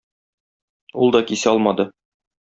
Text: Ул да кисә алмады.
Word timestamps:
Ул 1.03 1.13
да 1.17 1.23
кисә 1.33 1.53
алмады. 1.53 1.87